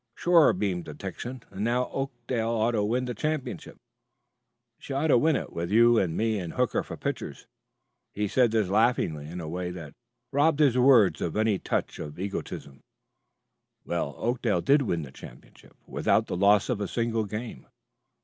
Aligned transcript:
"Sure," 0.15 0.51
beamed 0.51 0.85
the 0.85 0.95
Texan. 0.95 1.43
"And 1.51 1.63
now 1.63 1.87
Oakdale 1.89 2.49
ought 2.49 2.71
to 2.71 2.83
win 2.83 3.05
the 3.05 3.13
championship; 3.13 3.77
she 4.79 4.93
ought 4.93 5.09
to 5.09 5.17
win 5.19 5.35
it 5.35 5.53
with 5.53 5.69
you 5.69 5.99
and 5.99 6.17
me 6.17 6.39
and 6.39 6.53
Hooker, 6.53 6.81
for 6.81 6.97
pitchers." 6.97 7.45
He 8.11 8.27
said 8.27 8.49
this 8.49 8.67
laughing 8.67 9.13
in 9.23 9.39
a 9.39 9.47
way 9.47 9.69
that 9.69 9.93
robbed 10.31 10.59
his 10.59 10.75
words 10.75 11.21
of 11.21 11.37
any 11.37 11.59
touch 11.59 11.99
of 11.99 12.17
egotism. 12.17 12.81
Oakdale 13.87 14.61
did 14.61 14.81
win 14.81 15.03
the 15.03 15.11
championship, 15.11 15.77
without 15.85 16.25
the 16.25 16.35
loss 16.35 16.67
of 16.67 16.81
a 16.81 16.87
single 16.87 17.25
game. 17.25 17.67